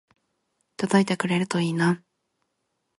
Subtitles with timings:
[0.77, 2.01] 届いてくれるといいな